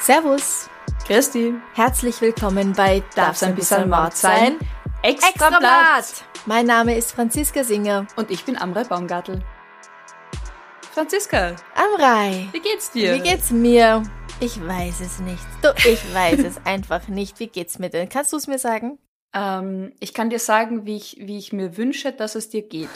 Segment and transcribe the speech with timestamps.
[0.00, 0.68] Servus.
[1.06, 1.54] Christi.
[1.74, 4.58] Herzlich willkommen bei Darf's ein bisschen Mord sein?
[5.02, 6.24] Extra Blatt.
[6.46, 8.08] Mein Name ist Franziska Singer.
[8.16, 9.44] Und ich bin Amrei Baumgartel.
[10.92, 11.54] Franziska.
[11.76, 12.48] Amrei.
[12.50, 13.14] Wie geht's dir?
[13.14, 14.02] Wie geht's mir?
[14.40, 15.46] Ich weiß es nicht.
[15.62, 17.38] Du, ich weiß es einfach nicht.
[17.38, 18.08] Wie geht's mir denn?
[18.08, 18.98] Kannst du es mir sagen?
[19.32, 22.88] Ähm, ich kann dir sagen, wie ich, wie ich mir wünsche, dass es dir geht.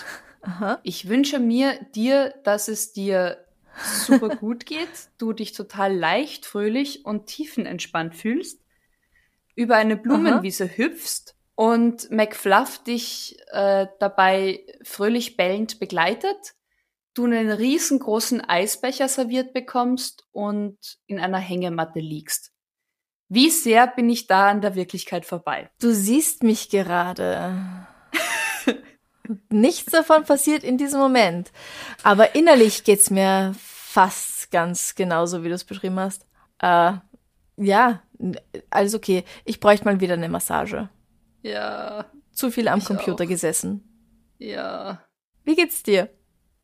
[0.42, 0.80] Aha.
[0.83, 3.44] Ich wünsche mir dir, dass es dir
[3.77, 4.88] super gut geht,
[5.19, 8.60] du dich total leicht, fröhlich und tiefenentspannt fühlst,
[9.55, 10.72] über eine Blumenwiese Aha.
[10.77, 16.55] hüpfst und McFluff dich äh, dabei fröhlich bellend begleitet,
[17.14, 22.52] du einen riesengroßen Eisbecher serviert bekommst und in einer Hängematte liegst.
[23.34, 25.70] Wie sehr bin ich da an der Wirklichkeit vorbei?
[25.80, 27.86] Du siehst mich gerade.
[29.48, 31.50] Nichts davon passiert in diesem Moment.
[32.03, 36.27] Aber innerlich geht's mir fast ganz genauso, wie du es beschrieben hast.
[36.58, 36.92] Äh,
[37.56, 38.03] ja,
[38.69, 39.25] alles okay.
[39.47, 40.91] Ich bräuchte mal wieder eine Massage.
[41.41, 42.05] Ja.
[42.33, 43.28] Zu viel am Computer auch.
[43.28, 44.36] gesessen.
[44.36, 45.03] Ja.
[45.44, 46.10] Wie geht's dir?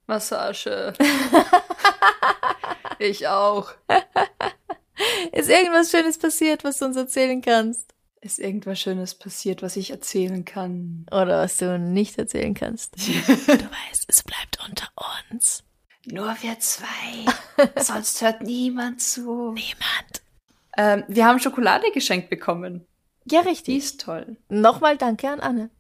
[0.07, 0.93] Massage.
[2.99, 3.73] ich auch.
[5.33, 7.95] Ist irgendwas Schönes passiert, was du uns erzählen kannst?
[8.21, 11.07] Ist irgendwas Schönes passiert, was ich erzählen kann?
[11.11, 12.97] Oder was du nicht erzählen kannst?
[12.97, 14.89] du weißt, es bleibt unter
[15.31, 15.63] uns.
[16.05, 16.87] Nur wir zwei.
[17.81, 19.53] Sonst hört niemand zu.
[19.53, 20.23] Niemand.
[20.77, 22.87] Ähm, wir haben Schokolade geschenkt bekommen.
[23.25, 23.65] Ja, richtig.
[23.65, 24.37] Die ist toll.
[24.49, 25.71] Nochmal danke an Anne.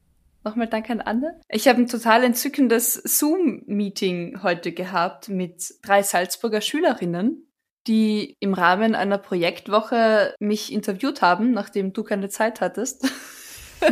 [0.44, 1.41] Nochmal danke an Anne.
[1.49, 7.47] Ich habe ein total entzückendes Zoom-Meeting heute gehabt mit drei Salzburger Schülerinnen,
[7.88, 13.10] die im Rahmen einer Projektwoche mich interviewt haben, nachdem du keine Zeit hattest.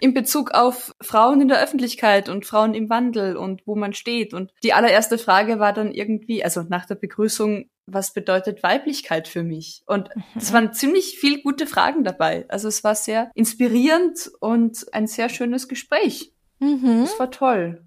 [0.00, 4.34] in Bezug auf Frauen in der Öffentlichkeit und Frauen im Wandel und wo man steht.
[4.34, 9.42] Und die allererste Frage war dann irgendwie, also nach der Begrüßung, was bedeutet Weiblichkeit für
[9.42, 9.82] mich?
[9.86, 12.44] Und es waren ziemlich viel gute Fragen dabei.
[12.48, 16.34] Also es war sehr inspirierend und ein sehr schönes Gespräch.
[16.58, 17.04] Mhm.
[17.04, 17.82] Es war toll.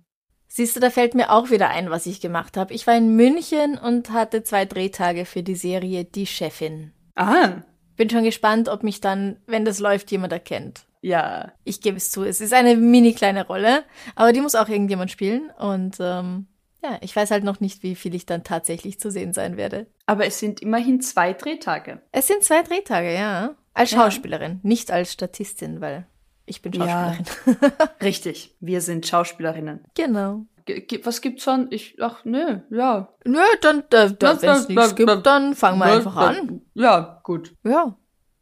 [0.47, 2.73] Siehst du, da fällt mir auch wieder ein, was ich gemacht habe.
[2.73, 6.93] Ich war in München und hatte zwei Drehtage für die Serie Die Chefin.
[7.15, 7.63] Ah.
[7.95, 10.85] Bin schon gespannt, ob mich dann, wenn das läuft, jemand erkennt.
[11.01, 11.51] Ja.
[11.63, 13.83] Ich gebe es zu, es ist eine mini kleine Rolle,
[14.15, 16.47] aber die muss auch irgendjemand spielen und ähm,
[16.83, 19.87] ja, ich weiß halt noch nicht, wie viel ich dann tatsächlich zu sehen sein werde.
[20.05, 22.01] Aber es sind immerhin zwei Drehtage.
[22.11, 23.55] Es sind zwei Drehtage, ja.
[23.73, 24.59] Als Schauspielerin, ja.
[24.63, 26.07] nicht als Statistin, weil
[26.47, 27.25] ich bin Schauspielerin.
[27.45, 27.89] Ja.
[28.01, 29.85] Richtig, wir sind Schauspielerinnen.
[29.95, 30.45] Genau.
[30.65, 31.67] G was gibt's schon?
[31.71, 33.13] Ich, ach, nö, ja.
[33.23, 36.61] Nö, dann, da, da, wenn es nichts gibt, dann fangen wir einfach an.
[36.73, 37.53] Ja, gut.
[37.63, 37.95] Ja.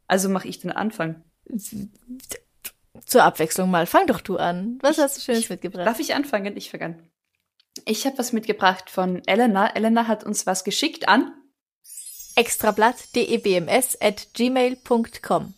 [0.08, 1.22] Also mache ich den Anfang
[3.04, 3.86] zur Abwechslung mal.
[3.86, 4.78] Fang doch du an.
[4.82, 5.86] Was hast du Schönes ich, mitgebracht?
[5.86, 6.56] Darf ich anfangen?
[6.56, 7.08] Ich vergann.
[7.84, 9.68] Ich habe was mitgebracht von Elena.
[9.76, 11.32] Elena hat uns was geschickt an
[12.36, 15.54] extrablatt.debms at gmail.com.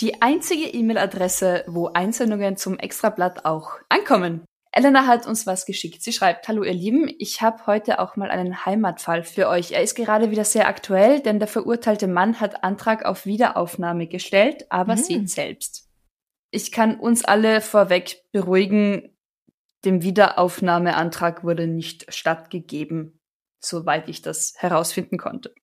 [0.00, 4.44] Die einzige E-Mail-Adresse, wo Einsendungen zum Extrablatt auch ankommen.
[4.72, 6.02] Elena hat uns was geschickt.
[6.02, 9.70] Sie schreibt, Hallo ihr Lieben, ich habe heute auch mal einen Heimatfall für euch.
[9.70, 14.66] Er ist gerade wieder sehr aktuell, denn der verurteilte Mann hat Antrag auf Wiederaufnahme gestellt,
[14.70, 15.00] aber mhm.
[15.00, 15.88] sieht selbst.
[16.50, 19.14] Ich kann uns alle vorweg beruhigen,
[19.84, 23.20] dem Wiederaufnahmeantrag wurde nicht stattgegeben,
[23.60, 25.54] soweit ich das herausfinden konnte.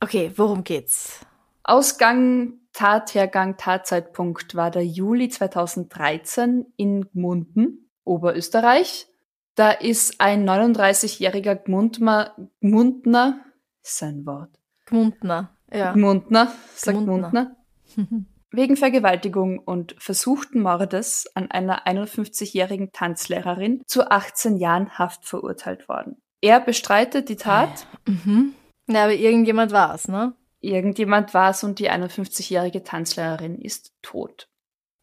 [0.00, 1.20] Okay, worum geht's?
[1.62, 9.08] Ausgang, Tathergang, Tatzeitpunkt war der Juli 2013 in Gmunden, Oberösterreich.
[9.54, 13.40] Da ist ein 39-jähriger Gmundner, Gmundner,
[13.82, 14.50] ist sein Wort.
[14.86, 15.92] Gmundner, ja.
[15.92, 17.56] Gmundner, sagt Gmundner.
[17.94, 18.26] Gmundner.
[18.52, 26.16] wegen Vergewaltigung und versuchten Mordes an einer 51-jährigen Tanzlehrerin zu 18 Jahren Haft verurteilt worden.
[26.40, 27.86] Er bestreitet die Tat.
[28.06, 28.54] Mhm.
[28.88, 30.34] Ja, aber irgendjemand war es, ne?
[30.60, 34.48] Irgendjemand war es und die 51-jährige Tanzlehrerin ist tot.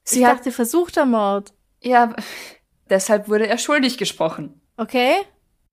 [0.03, 1.53] Sie ich dachte, versuchter Mord.
[1.81, 2.15] Ja,
[2.89, 4.61] deshalb wurde er schuldig gesprochen.
[4.77, 5.15] Okay.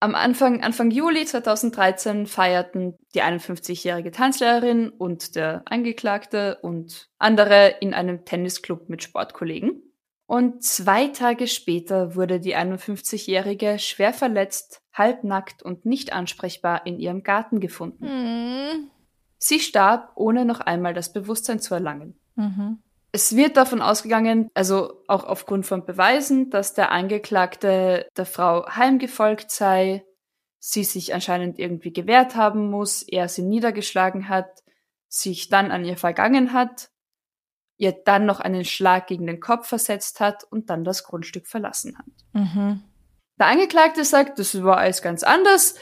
[0.00, 7.94] Am Anfang, Anfang Juli 2013 feierten die 51-jährige Tanzlehrerin und der Angeklagte und andere in
[7.94, 9.82] einem Tennisclub mit Sportkollegen.
[10.26, 17.22] Und zwei Tage später wurde die 51-jährige schwer verletzt, halbnackt und nicht ansprechbar in ihrem
[17.22, 18.04] Garten gefunden.
[18.04, 18.90] Mhm.
[19.44, 22.18] Sie starb, ohne noch einmal das Bewusstsein zu erlangen.
[22.34, 22.78] Mhm.
[23.12, 29.50] Es wird davon ausgegangen, also auch aufgrund von Beweisen, dass der Angeklagte der Frau heimgefolgt
[29.50, 30.02] sei,
[30.60, 34.48] sie sich anscheinend irgendwie gewehrt haben muss, er sie niedergeschlagen hat,
[35.08, 36.88] sich dann an ihr vergangen hat,
[37.76, 41.98] ihr dann noch einen Schlag gegen den Kopf versetzt hat und dann das Grundstück verlassen
[41.98, 42.06] hat.
[42.32, 42.82] Mhm.
[43.38, 45.74] Der Angeklagte sagt, das war alles ganz anders.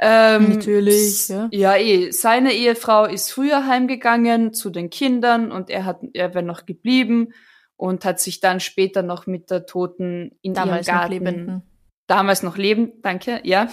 [0.00, 1.48] Ähm, Natürlich, ja.
[1.50, 2.10] Ja, eh.
[2.12, 7.32] Seine Ehefrau ist früher heimgegangen zu den Kindern und er hat, er wäre noch geblieben
[7.76, 11.62] und hat sich dann später noch mit der Toten in Damals ihrem noch Garten, Lebenden.
[12.06, 13.68] damals noch lebend, danke, ja,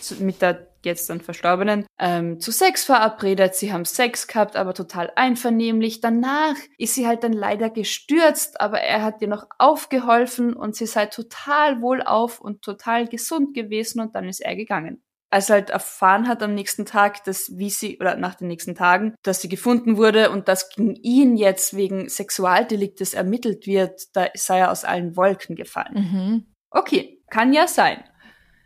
[0.00, 3.56] zu- mit der jetzt dann Verstorbenen, ähm, zu Sex verabredet.
[3.56, 6.00] Sie haben Sex gehabt, aber total einvernehmlich.
[6.00, 10.86] Danach ist sie halt dann leider gestürzt, aber er hat ihr noch aufgeholfen und sie
[10.86, 15.70] sei total wohlauf und total gesund gewesen und dann ist er gegangen als er halt
[15.70, 19.48] erfahren hat am nächsten Tag, dass wie sie, oder nach den nächsten Tagen, dass sie
[19.48, 24.84] gefunden wurde und dass gegen ihn jetzt wegen Sexualdeliktes ermittelt wird, da sei er aus
[24.84, 25.94] allen Wolken gefallen.
[25.94, 26.46] Mhm.
[26.70, 28.04] Okay, kann ja sein.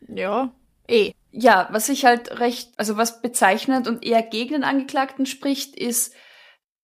[0.09, 0.55] Ja,
[0.89, 1.13] eh.
[1.35, 6.15] Ja, was ich halt recht, also was bezeichnet und eher gegen den Angeklagten spricht, ist,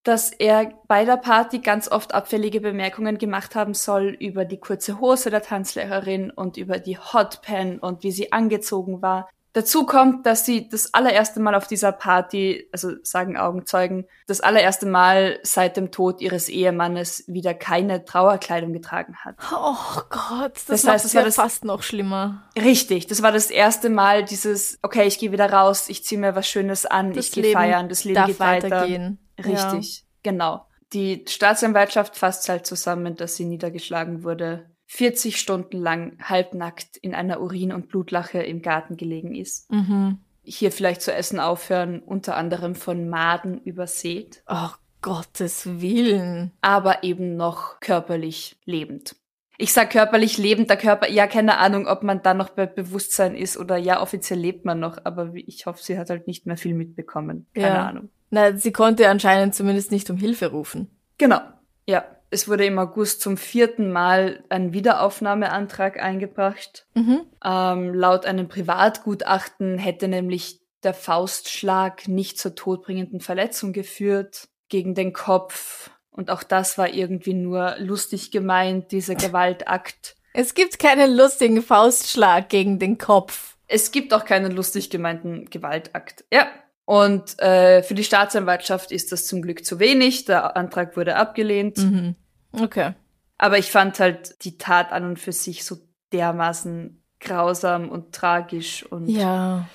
[0.04, 5.00] dass er bei der Party ganz oft abfällige Bemerkungen gemacht haben soll über die kurze
[5.00, 9.28] Hose der Tanzlehrerin und über die Hotpan und wie sie angezogen war.
[9.54, 14.86] Dazu kommt, dass sie das allererste Mal auf dieser Party, also sagen Augenzeugen, das allererste
[14.86, 19.36] Mal seit dem Tod ihres Ehemannes wieder keine Trauerkleidung getragen hat.
[19.52, 19.74] Oh
[20.10, 22.48] Gott, das, Das heißt, es war ja das- fast noch schlimmer.
[22.56, 26.34] Richtig, das war das erste Mal dieses, okay, ich gehe wieder raus, ich ziehe mir
[26.34, 28.70] was Schönes an, Das ich gehe feiern, das Leben Darf geht weiter.
[28.70, 29.18] weitergehen.
[29.42, 30.66] Richtig, genau.
[30.92, 37.40] Die Staatsanwaltschaft fasst halt zusammen, dass sie niedergeschlagen wurde, 40 Stunden lang halbnackt in einer
[37.40, 39.70] Urin- und Blutlache im Garten gelegen ist.
[39.70, 40.18] Mhm.
[40.42, 44.70] Hier vielleicht zu essen aufhören, unter anderem von Maden übersät, Oh
[45.02, 46.52] Gottes Willen.
[46.62, 49.14] aber eben noch körperlich lebend.
[49.58, 53.34] Ich sag körperlich lebend, der Körper, ja, keine Ahnung, ob man dann noch bei Bewusstsein
[53.34, 56.56] ist oder ja, offiziell lebt man noch, aber ich hoffe, sie hat halt nicht mehr
[56.56, 57.46] viel mitbekommen.
[57.54, 57.86] Keine Ja.
[57.88, 58.08] Ahnung.
[58.30, 60.88] Na, sie konnte anscheinend zumindest nicht um Hilfe rufen.
[61.18, 61.40] Genau,
[61.86, 62.04] ja.
[62.30, 66.86] Es wurde im August zum vierten Mal ein Wiederaufnahmeantrag eingebracht.
[66.94, 67.22] Mhm.
[67.44, 75.12] Ähm, laut einem Privatgutachten hätte nämlich der Faustschlag nicht zur todbringenden Verletzung geführt gegen den
[75.12, 75.90] Kopf.
[76.10, 80.16] Und auch das war irgendwie nur lustig gemeint, dieser Gewaltakt.
[80.34, 83.56] Es gibt keinen lustigen Faustschlag gegen den Kopf.
[83.66, 86.24] Es gibt auch keinen lustig gemeinten Gewaltakt.
[86.32, 86.48] Ja.
[86.88, 90.24] Und äh, für die Staatsanwaltschaft ist das zum Glück zu wenig.
[90.24, 91.76] Der Antrag wurde abgelehnt.
[91.76, 92.14] Mhm.
[92.50, 92.94] Okay.
[93.36, 95.76] Aber ich fand halt die Tat an und für sich so
[96.14, 99.06] dermaßen grausam und tragisch und.
[99.06, 99.68] Ja.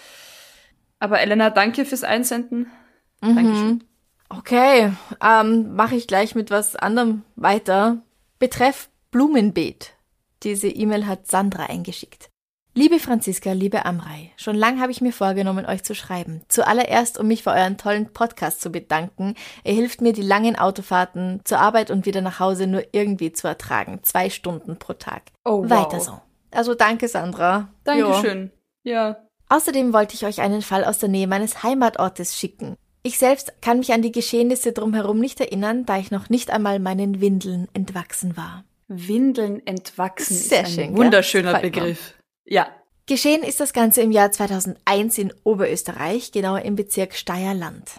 [0.98, 2.66] Aber Elena, danke fürs Einsenden.
[3.22, 3.36] Mhm.
[3.36, 3.84] Dankeschön.
[4.30, 4.94] Okay,
[5.24, 8.02] ähm, mache ich gleich mit was anderem weiter.
[8.40, 9.94] Betreff Blumenbeet.
[10.42, 12.32] Diese E-Mail hat Sandra eingeschickt.
[12.76, 16.42] Liebe Franziska, liebe Amrei, schon lang habe ich mir vorgenommen, euch zu schreiben.
[16.48, 19.36] Zuallererst, um mich für euren tollen Podcast zu bedanken.
[19.64, 23.48] Er hilft mir, die langen Autofahrten zur Arbeit und wieder nach Hause nur irgendwie zu
[23.48, 24.00] ertragen.
[24.02, 25.22] Zwei Stunden pro Tag.
[25.46, 25.70] Oh, wow.
[25.70, 26.20] Weiter so.
[26.50, 27.70] Also danke, Sandra.
[27.84, 28.52] Dankeschön.
[28.82, 29.18] Ja.
[29.50, 32.76] Außerdem wollte ich euch einen Fall aus der Nähe meines Heimatortes schicken.
[33.04, 36.80] Ich selbst kann mich an die Geschehnisse drumherum nicht erinnern, da ich noch nicht einmal
[36.80, 38.64] meinen Windeln entwachsen war.
[38.88, 41.60] Windeln entwachsen Sehr ist ein schön, wunderschöner.
[41.60, 42.16] Begriff.
[42.46, 42.68] Ja.
[43.06, 47.90] Geschehen ist das Ganze im Jahr 2001 in Oberösterreich, genauer im Bezirk Steierland.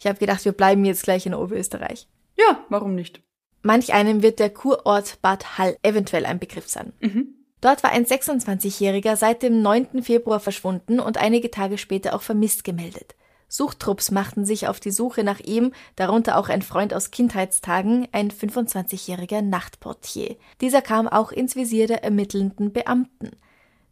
[0.00, 2.08] Ich habe gedacht, wir bleiben jetzt gleich in Oberösterreich.
[2.36, 3.22] Ja, warum nicht?
[3.62, 6.92] Manch einem wird der Kurort Bad Hall eventuell ein Begriff sein.
[7.00, 7.34] Mhm.
[7.60, 10.02] Dort war ein 26-Jähriger seit dem 9.
[10.02, 13.14] Februar verschwunden und einige Tage später auch vermisst gemeldet.
[13.48, 18.30] Suchtrupps machten sich auf die Suche nach ihm, darunter auch ein Freund aus Kindheitstagen, ein
[18.30, 20.36] 25-jähriger Nachtportier.
[20.60, 23.30] Dieser kam auch ins Visier der ermittelnden Beamten.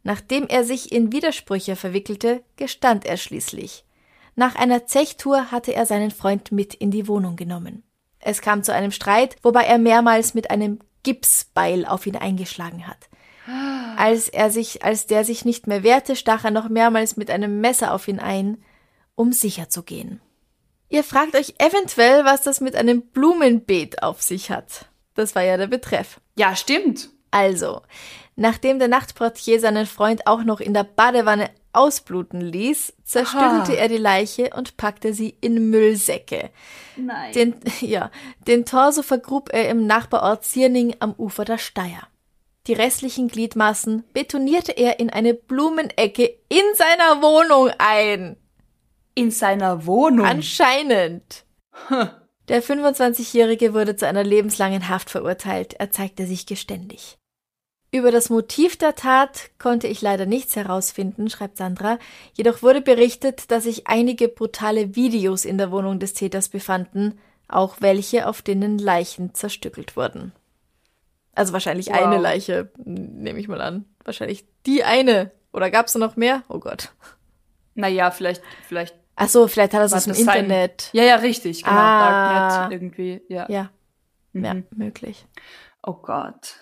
[0.03, 3.85] Nachdem er sich in Widersprüche verwickelte, gestand er schließlich.
[4.35, 7.83] Nach einer Zechtour hatte er seinen Freund mit in die Wohnung genommen.
[8.19, 13.09] Es kam zu einem Streit, wobei er mehrmals mit einem Gipsbeil auf ihn eingeschlagen hat.
[13.97, 17.59] Als er sich, als der sich nicht mehr wehrte, stach er noch mehrmals mit einem
[17.59, 18.63] Messer auf ihn ein,
[19.15, 20.21] um sicher zu gehen.
[20.89, 24.85] Ihr fragt euch eventuell, was das mit einem Blumenbeet auf sich hat.
[25.15, 26.21] Das war ja der Betreff.
[26.37, 27.09] Ja, stimmt.
[27.31, 27.81] Also,
[28.35, 33.97] nachdem der Nachtportier seinen Freund auch noch in der Badewanne ausbluten ließ, zerstückelte er die
[33.97, 36.51] Leiche und packte sie in Müllsäcke.
[36.95, 37.33] Nein.
[37.33, 38.11] Den, ja,
[38.47, 42.07] den Torso vergrub er im Nachbarort Zierning am Ufer der Steyr.
[42.67, 48.37] Die restlichen Gliedmaßen betonierte er in eine Blumenecke in seiner Wohnung ein.
[49.15, 50.25] In seiner Wohnung.
[50.25, 51.43] Anscheinend.
[51.87, 52.09] Hm.
[52.47, 55.75] Der 25-Jährige wurde zu einer lebenslangen Haft verurteilt.
[55.75, 57.17] Er zeigte sich geständig.
[57.93, 61.99] Über das Motiv der Tat konnte ich leider nichts herausfinden, schreibt Sandra.
[62.33, 67.75] Jedoch wurde berichtet, dass sich einige brutale Videos in der Wohnung des Täters befanden, auch
[67.81, 70.31] welche, auf denen Leichen zerstückelt wurden.
[71.35, 71.97] Also wahrscheinlich Wow.
[71.97, 73.85] eine Leiche, nehme ich mal an.
[74.03, 75.29] Wahrscheinlich die eine.
[75.51, 76.41] Oder gab es noch mehr?
[76.49, 76.91] Oh Gott.
[77.75, 78.95] Naja, vielleicht, vielleicht.
[79.15, 80.89] Ach so, vielleicht hat er es aus dem Internet.
[80.93, 81.75] Ja, ja, richtig, genau.
[81.77, 82.49] Ah.
[82.49, 83.45] Darknet irgendwie, ja.
[83.49, 83.69] Ja,
[84.33, 84.65] ja, Mhm.
[84.71, 85.27] möglich.
[85.83, 86.55] Oh Gott.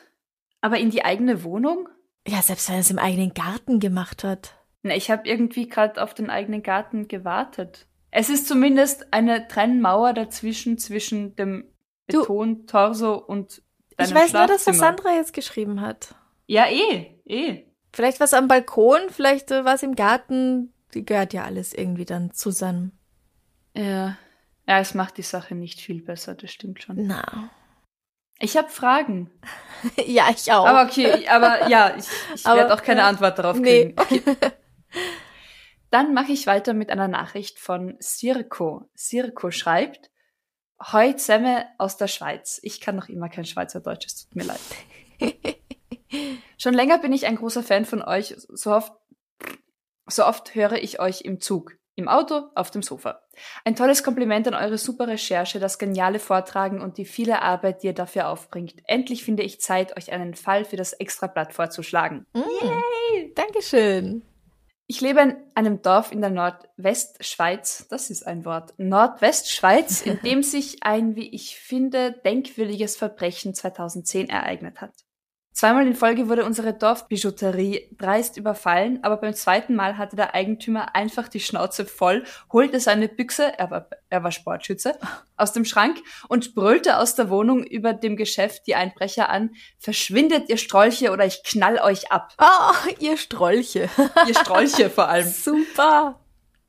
[0.61, 1.89] Aber in die eigene Wohnung?
[2.27, 4.55] Ja, selbst wenn er es im eigenen Garten gemacht hat.
[4.83, 7.87] Na, ich habe irgendwie gerade auf den eigenen Garten gewartet.
[8.11, 11.65] Es ist zumindest eine Trennmauer dazwischen, zwischen dem
[12.07, 13.61] Betontorso und
[13.97, 14.77] deinem ich weiß nur, das, was Schlafzimmer.
[14.77, 16.15] Sandra jetzt geschrieben hat.
[16.47, 17.63] Ja, eh, eh.
[17.93, 20.73] Vielleicht was am Balkon, vielleicht äh, was im Garten.
[20.93, 22.91] Die gehört ja alles irgendwie dann zusammen.
[23.75, 24.17] Ja.
[24.67, 27.07] Ja, es macht die Sache nicht viel besser, das stimmt schon.
[27.07, 27.49] Na.
[28.41, 29.31] Ich habe Fragen.
[30.05, 30.65] ja, ich auch.
[30.65, 32.05] Aber okay, aber ja, ich,
[32.35, 33.07] ich werde auch keine ja.
[33.07, 33.93] Antwort darauf Nee.
[33.93, 33.99] kriegen.
[33.99, 34.21] Okay.
[35.91, 38.89] Dann mache ich weiter mit einer Nachricht von Sirko.
[38.95, 40.09] Sirko schreibt,
[40.91, 42.59] Hoi Zemme aus der Schweiz.
[42.63, 44.59] Ich kann noch immer kein Schweizerdeutsch, es tut mir leid.
[46.57, 48.35] Schon länger bin ich ein großer Fan von euch.
[48.37, 48.93] So oft,
[50.07, 53.21] so oft höre ich euch im Zug, im Auto, auf dem Sofa.
[53.63, 57.87] Ein tolles Kompliment an eure super Recherche, das geniale Vortragen und die viele Arbeit, die
[57.87, 58.75] ihr dafür aufbringt.
[58.85, 62.25] Endlich finde ich Zeit, euch einen Fall für das Extrablatt vorzuschlagen.
[62.33, 63.33] Mm.
[63.35, 64.23] Dankeschön.
[64.87, 70.43] Ich lebe in einem Dorf in der Nordwestschweiz, das ist ein Wort, Nordwestschweiz, in dem
[70.43, 74.91] sich ein, wie ich finde, denkwürdiges Verbrechen 2010 ereignet hat.
[75.53, 80.95] Zweimal in Folge wurde unsere Dorfbijouterie dreist überfallen, aber beim zweiten Mal hatte der Eigentümer
[80.95, 84.97] einfach die Schnauze voll, holte seine Büchse, er war, er war Sportschütze,
[85.35, 85.97] aus dem Schrank
[86.29, 91.25] und brüllte aus der Wohnung über dem Geschäft die Einbrecher an, verschwindet ihr Strolche oder
[91.25, 92.33] ich knall euch ab.
[92.39, 93.89] Oh, ihr Strolche.
[94.27, 95.27] Ihr Strolche vor allem.
[95.27, 96.19] Super.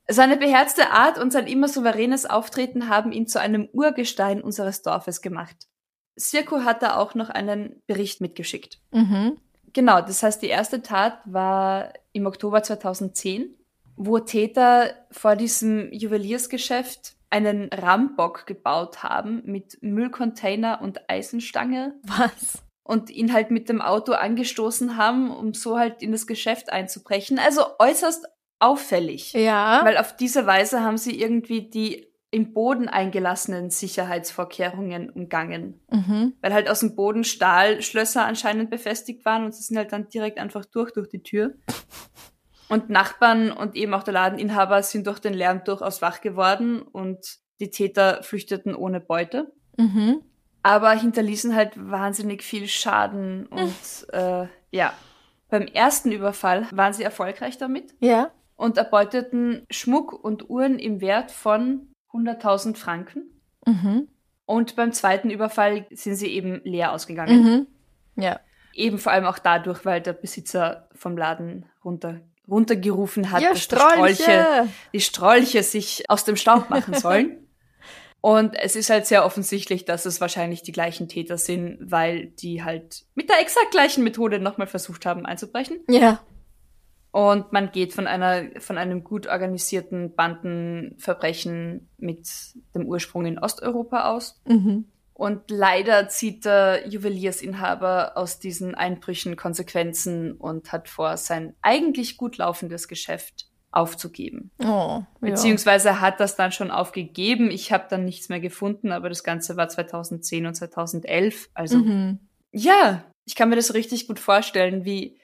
[0.08, 5.22] Seine beherzte Art und sein immer souveränes Auftreten haben ihn zu einem Urgestein unseres Dorfes
[5.22, 5.68] gemacht.
[6.16, 8.78] Sirko hat da auch noch einen Bericht mitgeschickt.
[8.92, 9.38] Mhm.
[9.72, 13.54] Genau, das heißt, die erste Tat war im Oktober 2010,
[13.96, 22.62] wo Täter vor diesem Juweliersgeschäft einen Rambock gebaut haben mit Müllcontainer und Eisenstange Was?
[22.84, 27.38] und ihn halt mit dem Auto angestoßen haben, um so halt in das Geschäft einzubrechen.
[27.38, 28.26] Also äußerst
[28.58, 29.32] auffällig.
[29.32, 29.80] Ja.
[29.84, 35.78] Weil auf diese Weise haben sie irgendwie die im Boden eingelassenen Sicherheitsvorkehrungen umgangen.
[35.90, 36.32] Mhm.
[36.40, 40.38] Weil halt aus dem Boden Stahlschlösser anscheinend befestigt waren und sie sind halt dann direkt
[40.38, 41.52] einfach durch, durch die Tür.
[42.70, 47.18] Und Nachbarn und eben auch der Ladeninhaber sind durch den Lärm durchaus wach geworden und
[47.60, 49.52] die Täter flüchteten ohne Beute.
[49.76, 50.22] Mhm.
[50.62, 53.74] Aber hinterließen halt wahnsinnig viel Schaden und
[54.14, 54.94] äh, ja.
[55.50, 58.30] Beim ersten Überfall waren sie erfolgreich damit Ja.
[58.56, 63.30] und erbeuteten Schmuck und Uhren im Wert von 100.000 Franken.
[63.66, 64.08] Mhm.
[64.46, 67.42] Und beim zweiten Überfall sind sie eben leer ausgegangen.
[67.42, 68.22] Mhm.
[68.22, 68.40] Ja.
[68.74, 73.58] Eben vor allem auch dadurch, weil der Besitzer vom Laden runter, runtergerufen hat, ja, dass
[73.58, 74.68] die Strolche, Strolche.
[74.92, 77.38] die Strolche sich aus dem Staub machen sollen.
[78.22, 82.62] Und es ist halt sehr offensichtlich, dass es wahrscheinlich die gleichen Täter sind, weil die
[82.62, 85.80] halt mit der exakt gleichen Methode nochmal versucht haben einzubrechen.
[85.88, 86.20] Ja.
[87.12, 92.28] Und man geht von einer, von einem gut organisierten Bandenverbrechen mit
[92.74, 94.40] dem Ursprung in Osteuropa aus.
[94.46, 94.86] Mhm.
[95.12, 102.38] Und leider zieht der Juweliersinhaber aus diesen Einbrüchen Konsequenzen und hat vor, sein eigentlich gut
[102.38, 104.50] laufendes Geschäft aufzugeben.
[104.58, 104.64] Oh.
[104.64, 105.06] Ja.
[105.20, 107.50] Beziehungsweise hat das dann schon aufgegeben.
[107.50, 111.50] Ich habe dann nichts mehr gefunden, aber das Ganze war 2010 und 2011.
[111.52, 112.18] Also Mhm.
[112.52, 115.18] ja, ich kann mir das richtig gut vorstellen, wie,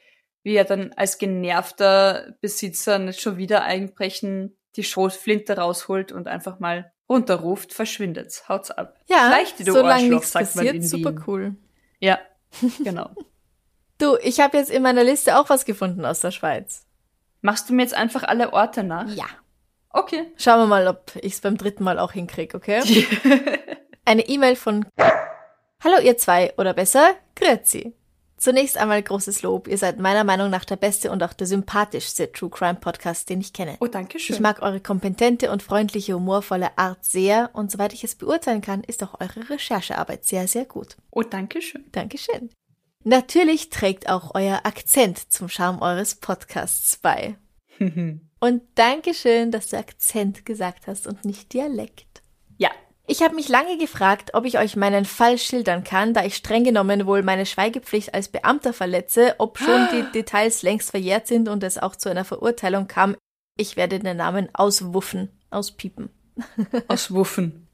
[0.49, 6.59] wie er dann als genervter Besitzer nicht schon wieder einbrechen, die Schrotflinte rausholt und einfach
[6.59, 8.97] mal runterruft, verschwindet, haut's ab.
[9.11, 11.25] Ja, Schleich, du solange nichts passiert, super Wien.
[11.27, 11.57] cool.
[12.01, 12.19] Ja,
[12.83, 13.11] genau.
[13.99, 16.87] Du, ich habe jetzt in meiner Liste auch was gefunden aus der Schweiz.
[17.43, 19.11] Machst du mir jetzt einfach alle Orte nach?
[19.11, 19.27] Ja.
[19.91, 20.33] Okay.
[20.39, 22.81] Schauen wir mal, ob ich es beim dritten Mal auch hinkriege, okay?
[24.07, 24.87] Eine E-Mail von
[25.85, 27.98] Hallo ihr zwei oder besser Grüezi.
[28.39, 29.67] Zunächst einmal großes Lob.
[29.67, 33.41] Ihr seid meiner Meinung nach der beste und auch der sympathischste True Crime Podcast, den
[33.41, 33.77] ich kenne.
[33.81, 34.35] Oh, danke schön.
[34.35, 38.85] Ich mag eure kompetente und freundliche, humorvolle Art sehr und soweit ich es beurteilen kann,
[38.85, 40.97] ist auch eure Recherchearbeit sehr, sehr gut.
[41.11, 41.85] Oh, danke schön.
[41.91, 42.51] Dankeschön.
[43.03, 47.37] Natürlich trägt auch euer Akzent zum Charme eures Podcasts bei.
[47.79, 52.23] und Dankeschön, dass du Akzent gesagt hast und nicht Dialekt.
[52.57, 52.71] Ja,
[53.11, 56.63] Ich habe mich lange gefragt, ob ich euch meinen Fall schildern kann, da ich streng
[56.63, 61.65] genommen wohl meine Schweigepflicht als Beamter verletze, ob schon die Details längst verjährt sind und
[61.65, 63.17] es auch zu einer Verurteilung kam.
[63.57, 66.11] Ich werde den Namen auswuffen, auspiepen.
[66.89, 67.67] aus Wuffen.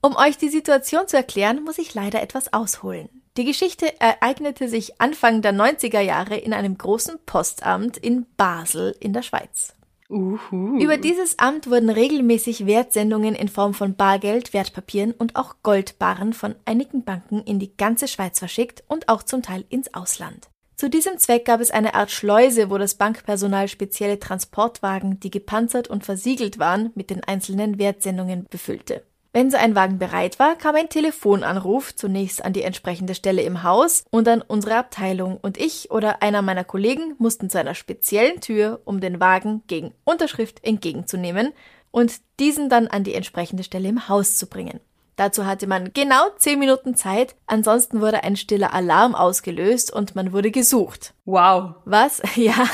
[0.00, 3.10] Um euch die Situation zu erklären, muss ich leider etwas ausholen.
[3.36, 9.12] Die Geschichte ereignete sich Anfang der 90er Jahre in einem großen Postamt in Basel in
[9.12, 9.74] der Schweiz.
[10.10, 10.78] Uhu.
[10.78, 16.54] Über dieses Amt wurden regelmäßig Wertsendungen in Form von Bargeld, Wertpapieren und auch Goldbarren von
[16.64, 20.48] einigen Banken in die ganze Schweiz verschickt und auch zum Teil ins Ausland.
[20.76, 25.88] Zu diesem Zweck gab es eine Art Schleuse, wo das Bankpersonal spezielle Transportwagen, die gepanzert
[25.88, 29.02] und versiegelt waren, mit den einzelnen Wertsendungen befüllte.
[29.32, 33.62] Wenn so ein Wagen bereit war, kam ein Telefonanruf zunächst an die entsprechende Stelle im
[33.62, 38.40] Haus und an unsere Abteilung und ich oder einer meiner Kollegen mussten zu einer speziellen
[38.40, 41.52] Tür, um den Wagen gegen Unterschrift entgegenzunehmen
[41.90, 44.80] und diesen dann an die entsprechende Stelle im Haus zu bringen.
[45.18, 50.32] Dazu hatte man genau zehn Minuten Zeit, ansonsten wurde ein stiller Alarm ausgelöst und man
[50.32, 51.12] wurde gesucht.
[51.24, 51.74] Wow.
[51.84, 52.68] Was, ja,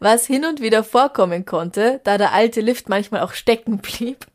[0.00, 4.26] was hin und wieder vorkommen konnte, da der alte Lift manchmal auch stecken blieb.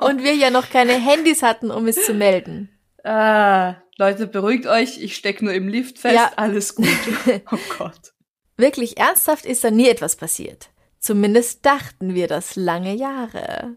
[0.00, 2.70] Und wir ja noch keine Handys hatten, um es zu melden.
[3.04, 4.98] Ah, Leute, beruhigt euch.
[4.98, 6.14] Ich steck nur im Lift fest.
[6.14, 6.32] Ja.
[6.36, 6.88] Alles gut.
[7.50, 8.12] Oh Gott.
[8.56, 10.70] Wirklich ernsthaft ist da nie etwas passiert.
[10.98, 13.76] Zumindest dachten wir das lange Jahre.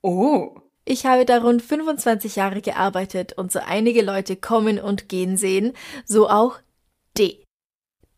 [0.00, 0.56] Oh.
[0.84, 5.74] Ich habe da rund 25 Jahre gearbeitet und so einige Leute kommen und gehen sehen,
[6.04, 6.58] so auch
[7.16, 7.41] D.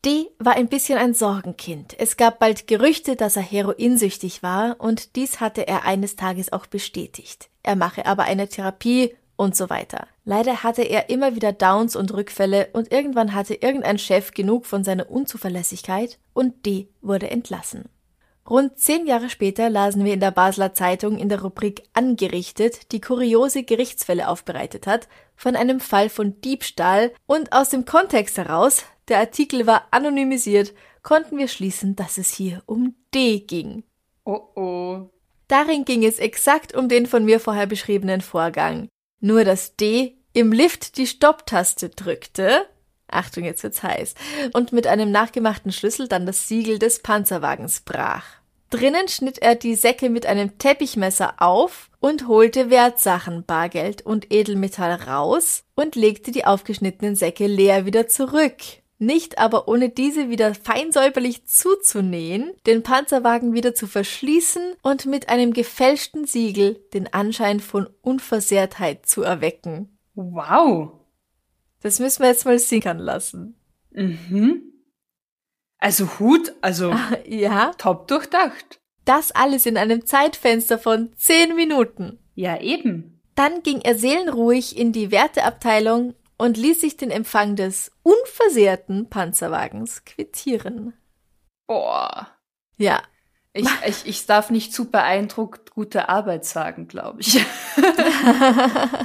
[0.05, 1.99] D war ein bisschen ein Sorgenkind.
[1.99, 6.67] Es gab bald Gerüchte, dass er heroinsüchtig war und dies hatte er eines Tages auch
[6.67, 7.49] bestätigt.
[7.63, 10.07] Er mache aber eine Therapie und so weiter.
[10.27, 14.85] Leider hatte er immer wieder Downs und Rückfälle und irgendwann hatte irgendein Chef genug von
[14.85, 17.87] seiner Unzuverlässigkeit und D wurde entlassen.
[18.49, 23.01] Rund zehn Jahre später lasen wir in der Basler Zeitung in der Rubrik Angerichtet, die
[23.01, 29.19] kuriose Gerichtsfälle aufbereitet hat, von einem Fall von Diebstahl und aus dem Kontext heraus, der
[29.19, 33.85] Artikel war anonymisiert, konnten wir schließen, dass es hier um D ging.
[34.25, 35.11] Oh oh.
[35.49, 38.89] Darin ging es exakt um den von mir vorher beschriebenen Vorgang.
[39.21, 42.67] Nur dass D im Lift die Stopptaste drückte,
[43.09, 44.15] Achtung, jetzt wird's heiß,
[44.55, 48.25] und mit einem nachgemachten Schlüssel dann das Siegel des Panzerwagens brach.
[48.71, 54.95] Drinnen schnitt er die Säcke mit einem Teppichmesser auf und holte Wertsachen, Bargeld und Edelmetall
[54.95, 58.57] raus und legte die aufgeschnittenen Säcke leer wieder zurück.
[58.99, 65.29] Nicht aber ohne diese wieder fein säuberlich zuzunähen, den Panzerwagen wieder zu verschließen und mit
[65.29, 69.99] einem gefälschten Siegel den Anschein von Unversehrtheit zu erwecken.
[70.15, 70.93] Wow.
[71.83, 73.57] Das müssen wir jetzt mal sickern lassen.
[73.91, 74.63] Mhm.
[75.79, 76.95] Also Hut, also
[77.27, 78.81] Ja, top durchdacht.
[79.05, 82.19] das alles in einem Zeitfenster von zehn Minuten.
[82.35, 83.21] Ja, eben.
[83.35, 90.05] Dann ging er seelenruhig in die Werteabteilung und ließ sich den Empfang des unversehrten Panzerwagens
[90.05, 90.95] quittieren.
[91.67, 92.29] Boah.
[92.77, 93.03] Ja,
[93.53, 97.41] Ich, ich, ich darf nicht zu beeindruckt gute Arbeit sagen, glaube ich.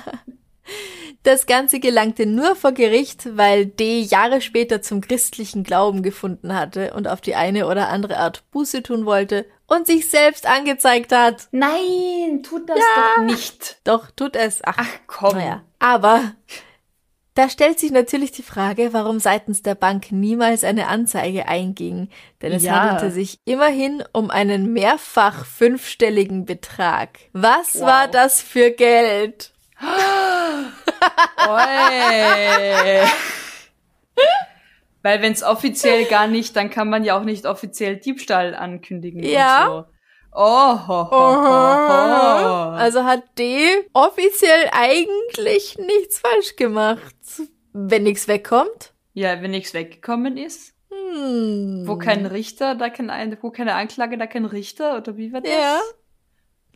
[1.24, 6.94] das Ganze gelangte nur vor Gericht, weil D Jahre später zum christlichen Glauben gefunden hatte
[6.94, 11.48] und auf die eine oder andere Art Buße tun wollte und sich selbst angezeigt hat.
[11.52, 12.84] Nein, tut das Ja.
[13.18, 13.80] doch nicht.
[13.84, 14.62] Doch, tut es.
[14.63, 15.38] Ach, Ach komm.
[15.38, 15.63] Naja.
[15.80, 16.34] Aber
[17.39, 22.10] da stellt sich natürlich die Frage, warum seitens der Bank niemals eine Anzeige einging.
[22.41, 22.73] Denn es Ja.
[22.82, 27.17] handelte sich immerhin um einen mehrfach fünfstelligen Betrag.
[27.32, 27.82] Was Wow.
[27.88, 29.54] war das für Geld?
[35.02, 39.23] Weil wenn es offiziell gar nicht, dann kann man ja auch nicht offiziell Diebstahl ankündigen.
[39.23, 39.67] Ja.
[39.67, 39.91] Und so.
[40.32, 42.70] Oh, ho, ho, ho, ho.
[42.76, 47.15] Also hat D offiziell eigentlich nichts falsch gemacht.
[47.74, 48.94] Wenn nichts wegkommt.
[49.13, 50.74] ja, wenn nichts weggekommen ist.
[50.92, 51.84] Hm.
[51.86, 55.42] Wo kein Richter, da kein, Ein- wo keine Anklage, da kein Richter, oder wie war
[55.42, 55.52] das?
[55.52, 55.80] Ja.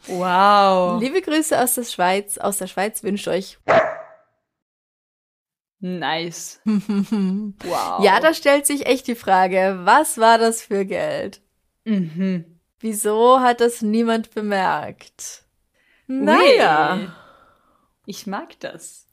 [0.07, 1.01] Wow.
[1.01, 2.37] Liebe Grüße aus der Schweiz.
[2.37, 3.57] Aus der Schweiz wünscht euch.
[5.79, 6.61] Nice.
[6.65, 8.03] Wow.
[8.03, 11.41] Ja, da stellt sich echt die Frage, was war das für Geld?
[11.85, 12.52] Mhm.
[12.83, 15.45] Wieso hat das niemand bemerkt?
[16.07, 17.15] Naja.
[18.05, 19.07] Ich mag das.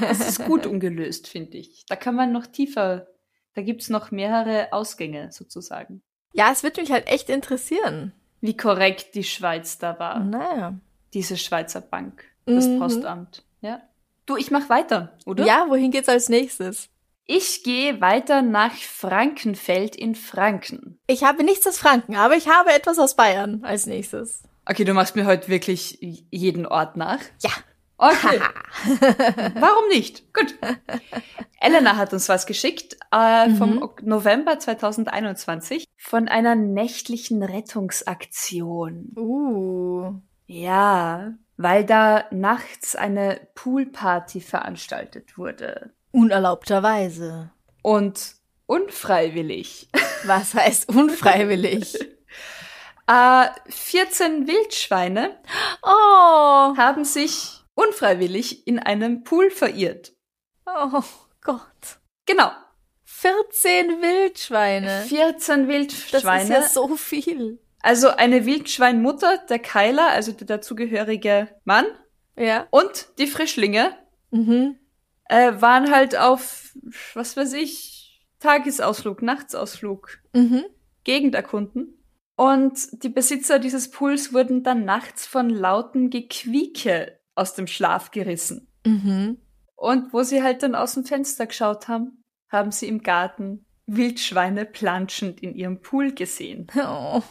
[0.00, 1.84] Das ist gut ungelöst, finde ich.
[1.90, 3.06] Da kann man noch tiefer,
[3.54, 6.00] da gibt's noch mehrere Ausgänge sozusagen.
[6.32, 8.12] Ja, es würde mich halt echt interessieren.
[8.40, 10.20] Wie korrekt die Schweiz da war.
[10.20, 10.78] Naja.
[11.12, 12.78] Diese Schweizer Bank, das Mhm.
[12.78, 13.44] Postamt.
[13.60, 13.82] Ja.
[14.24, 15.44] Du, ich mach weiter, oder?
[15.44, 16.88] Ja, wohin geht's als nächstes?
[17.26, 20.98] Ich gehe weiter nach Frankenfeld in Franken.
[21.08, 24.42] Ich habe nichts aus Franken, aber ich habe etwas aus Bayern als nächstes.
[24.64, 25.98] Okay, du machst mir heute wirklich
[26.30, 27.18] jeden Ort nach.
[27.42, 27.50] Ja.
[27.98, 28.38] Okay.
[29.58, 30.32] Warum nicht?
[30.34, 30.54] Gut.
[31.60, 33.82] Elena hat uns was geschickt äh, vom Mhm.
[33.82, 39.12] Ok- November 2021 von einer nächtlichen Rettungsaktion.
[39.16, 40.12] Uh.
[40.46, 45.90] Ja, weil da nachts eine Poolparty veranstaltet wurde.
[46.16, 47.50] Unerlaubterweise.
[47.82, 49.88] Und unfreiwillig.
[50.24, 51.98] Was heißt unfreiwillig?
[53.08, 55.38] Äh, 14 Wildschweine
[55.80, 56.76] Oh.
[56.76, 60.12] haben sich unfreiwillig in einem Pool verirrt.
[60.66, 61.04] Oh
[61.40, 62.00] Gott.
[62.26, 62.50] Genau.
[63.04, 65.04] 14 Wildschweine.
[65.06, 66.42] 14 Das Wildschweine.
[66.42, 67.60] ist ja so viel.
[67.80, 71.86] Also eine Wildschweinmutter, der Keiler, also der dazugehörige Mann
[72.36, 72.66] Ja.
[72.70, 73.96] und die Frischlinge
[74.32, 74.80] Mhm.
[75.28, 76.76] Äh, waren halt auf,
[77.14, 80.64] was weiß ich, Tagesausflug, Nachtsausflug, Mhm.
[81.04, 82.02] Gegend erkunden.
[82.36, 88.68] Und die Besitzer dieses Pools wurden dann nachts von lauten Gequieke aus dem Schlaf gerissen.
[88.84, 89.38] Mhm.
[89.74, 94.64] Und wo sie halt dann aus dem Fenster geschaut haben, haben sie im Garten Wildschweine
[94.64, 96.66] planschend in ihrem Pool gesehen.
[96.76, 97.22] Oh.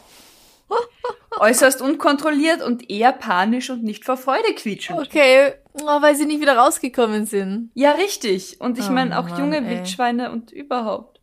[1.37, 4.99] Äußerst unkontrolliert und eher panisch und nicht vor Freude quietschend.
[4.99, 5.53] Okay.
[5.73, 7.71] Oh, weil sie nicht wieder rausgekommen sind.
[7.73, 8.61] Ja, richtig.
[8.61, 9.69] Und ich Oh meine auch Mann, junge ey.
[9.69, 11.19] Wildschweine und überhaupt.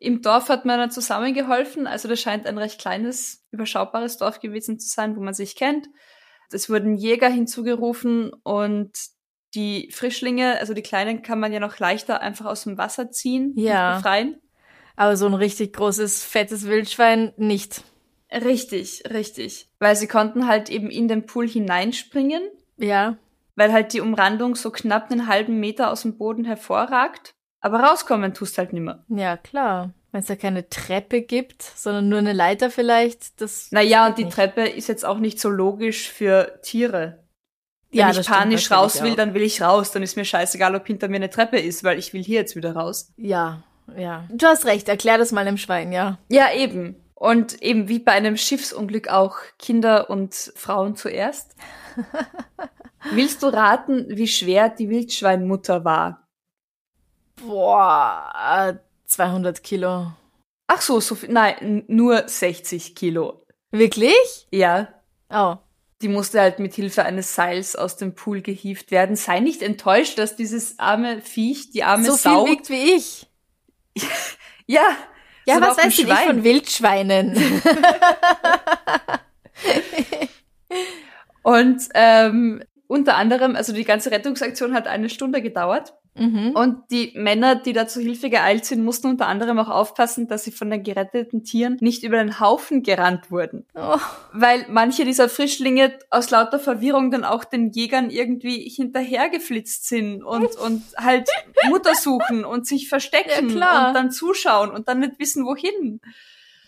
[0.00, 1.86] Im Dorf hat man dann zusammengeholfen.
[1.86, 5.88] Also das scheint ein recht kleines, überschaubares Dorf gewesen zu sein, wo man sich kennt.
[6.50, 8.90] Es wurden Jäger hinzugerufen und
[9.54, 13.52] die Frischlinge, also die Kleinen, kann man ja noch leichter einfach aus dem Wasser ziehen
[13.56, 13.90] Ja.
[13.92, 14.40] und befreien.
[14.96, 17.82] Aber so ein richtig großes, fettes Wildschwein nicht.
[18.32, 19.68] Richtig, richtig.
[19.78, 22.42] Weil sie konnten halt eben in den Pool hineinspringen,
[22.76, 23.16] Ja.
[23.56, 27.32] weil halt die Umrandung so knapp einen halben Meter aus dem Boden hervorragt.
[27.60, 29.04] Aber rauskommen tust halt nimmer.
[29.08, 29.90] Ja, klar.
[30.12, 33.70] Wenn es da keine Treppe gibt, sondern nur eine Leiter vielleicht, das.
[33.72, 34.34] Naja, und die nicht.
[34.34, 37.24] Treppe ist jetzt auch nicht so logisch für Tiere.
[37.90, 39.16] Wenn Ja, ich panisch raus will, auch.
[39.16, 39.90] dann will ich raus.
[39.90, 42.54] Dann ist mir scheißegal, ob hinter mir eine Treppe ist, weil ich will hier jetzt
[42.56, 43.12] wieder raus.
[43.16, 43.62] Ja,
[43.96, 44.24] ja.
[44.30, 46.18] Du hast recht, erklär das mal dem Schwein, ja.
[46.28, 46.96] Ja, eben.
[47.18, 51.56] Und eben wie bei einem Schiffsunglück auch Kinder und Frauen zuerst.
[53.10, 56.28] Willst du raten, wie schwer die Wildschweinmutter war?
[57.44, 58.32] Boah,
[58.68, 58.74] äh,
[59.06, 60.12] 200 Kilo.
[60.68, 63.44] Ach so, so viel, nein, nur 60 Kilo.
[63.72, 64.46] Wirklich?
[64.52, 64.88] Ja,
[65.30, 65.56] Oh.
[66.00, 69.16] die musste halt mit Hilfe eines Seils aus dem Pool gehievt werden.
[69.16, 73.26] Sei nicht enttäuscht, dass dieses arme Viech, die arme So Sau, viel wiegt wie ich.
[74.66, 74.86] ja,
[75.48, 77.34] Ja, was weißt du von Wildschweinen?
[81.42, 85.94] Und ähm, unter anderem, also die ganze Rettungsaktion hat eine Stunde gedauert.
[86.18, 86.52] Mhm.
[86.54, 90.44] Und die Männer, die da zu Hilfe geeilt sind, mussten unter anderem auch aufpassen, dass
[90.44, 93.66] sie von den geretteten Tieren nicht über den Haufen gerannt wurden.
[93.74, 93.98] Oh.
[94.32, 100.56] Weil manche dieser Frischlinge aus lauter Verwirrung dann auch den Jägern irgendwie hinterhergeflitzt sind und,
[100.64, 101.28] und halt
[101.68, 106.00] Mutter suchen und sich verstecken Ja, und dann zuschauen und dann nicht wissen, wohin.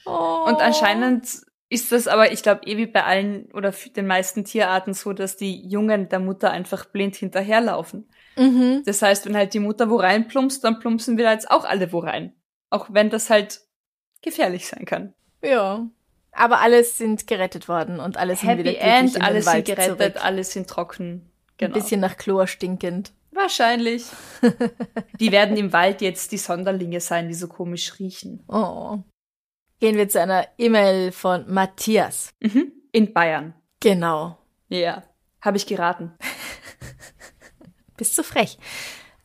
[0.07, 0.45] Oh.
[0.47, 1.27] Und anscheinend
[1.71, 5.37] ist das aber, ich glaube, eh wie bei allen oder den meisten Tierarten so, dass
[5.37, 8.09] die Jungen der Mutter einfach blind hinterherlaufen.
[8.37, 8.83] Mhm.
[8.85, 11.65] Das heißt, wenn halt die Mutter wo rein plumpst, dann plumpsen wir da jetzt auch
[11.65, 12.35] alle wo rein.
[12.71, 13.61] Auch wenn das halt
[14.21, 15.15] gefährlich sein kann.
[15.45, 15.89] Ja.
[16.33, 19.65] Aber alles sind gerettet worden und alle sind wieder Happy End, in alle den sind
[19.65, 20.25] gerettet, zurück.
[20.25, 21.31] alle sind trocken.
[21.57, 21.75] Genau.
[21.75, 23.13] Ein bisschen nach Chlor stinkend.
[23.31, 24.07] Wahrscheinlich.
[25.21, 28.43] die werden im Wald jetzt die Sonderlinge sein, die so komisch riechen.
[28.49, 28.99] Oh.
[29.81, 32.35] Gehen wir zu einer E-Mail von Matthias.
[32.41, 32.73] Mhm.
[32.93, 33.55] In Bayern.
[33.81, 34.37] Genau.
[34.69, 35.03] Ja.
[35.41, 36.13] Habe ich geraten.
[37.97, 38.59] Bist zu frech.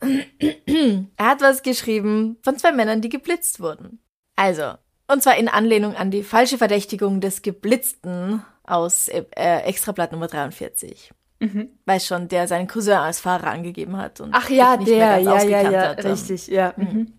[0.00, 4.00] er hat was geschrieben von zwei Männern, die geblitzt wurden.
[4.34, 4.74] Also,
[5.08, 9.24] und zwar in Anlehnung an die falsche Verdächtigung des Geblitzten aus äh,
[9.60, 11.12] Extrablatt Nummer 43.
[11.40, 11.68] Mhm.
[11.84, 14.20] Weiß schon, der seinen Cousin als Fahrer angegeben hat.
[14.20, 16.04] Und Ach ja, nicht mehr der, ganz ja, ja, ja, hat.
[16.04, 16.72] richtig, ja.
[16.76, 17.12] Mhm.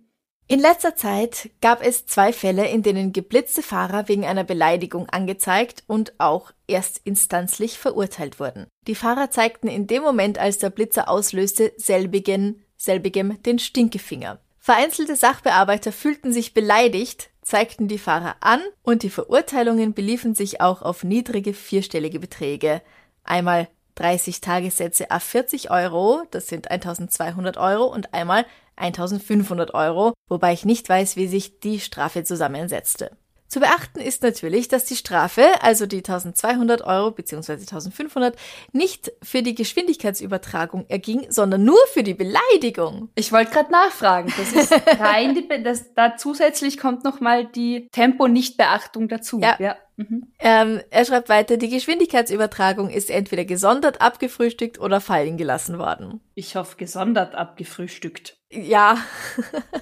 [0.50, 5.84] In letzter Zeit gab es zwei Fälle, in denen geblitzte Fahrer wegen einer Beleidigung angezeigt
[5.88, 8.68] und auch erstinstanzlich verurteilt wurden.
[8.88, 14.40] Die Fahrer zeigten in dem Moment, als der Blitzer auslöste, selbigen, selbigem den Stinkefinger.
[14.58, 20.82] Vereinzelte Sachbearbeiter fühlten sich beleidigt, zeigten die Fahrer an und die Verurteilungen beliefen sich auch
[20.82, 22.82] auf niedrige vierstellige Beträge.
[23.26, 28.46] Einmal 30 Tagessätze a 40 Euro, das sind 1200 Euro und einmal
[28.78, 33.12] 1500 Euro, wobei ich nicht weiß, wie sich die Strafe zusammensetzte.
[33.48, 37.54] Zu beachten ist natürlich, dass die Strafe, also die 1200 Euro bzw.
[37.54, 38.36] 1500,
[38.74, 43.10] nicht für die Geschwindigkeitsübertragung erging, sondern nur für die Beleidigung.
[43.16, 44.34] Ich wollte gerade nachfragen.
[44.38, 49.40] Das ist rein die, das, da zusätzlich kommt nochmal die Tempo-Nichtbeachtung dazu.
[49.40, 49.56] Ja.
[49.60, 49.78] ja.
[49.96, 50.28] Mhm.
[50.40, 56.20] Ähm, er schreibt weiter, die Geschwindigkeitsübertragung ist entweder gesondert abgefrühstückt oder fallen gelassen worden.
[56.36, 58.37] Ich hoffe, gesondert abgefrühstückt.
[58.52, 58.98] Ja.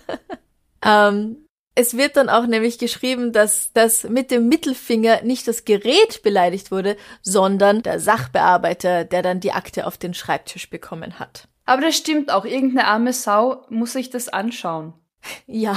[0.86, 6.24] ähm, es wird dann auch nämlich geschrieben, dass das mit dem Mittelfinger nicht das Gerät
[6.24, 11.50] beleidigt wurde, sondern der Sachbearbeiter, der dann die Akte auf den Schreibtisch bekommen hat.
[11.66, 12.46] Aber das stimmt auch.
[12.46, 14.94] Irgendeine arme Sau muss sich das anschauen.
[15.48, 15.76] Ja.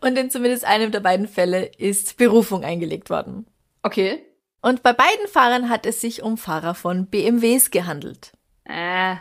[0.00, 3.46] Und in zumindest einem der beiden Fälle ist Berufung eingelegt worden.
[3.82, 4.24] Okay.
[4.62, 8.32] Und bei beiden Fahrern hat es sich um Fahrer von BMWs gehandelt.
[8.64, 9.16] Äh.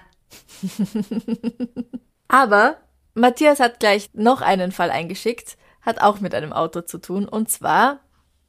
[2.28, 2.78] Aber
[3.14, 7.50] Matthias hat gleich noch einen Fall eingeschickt, hat auch mit einem Auto zu tun, und
[7.50, 8.00] zwar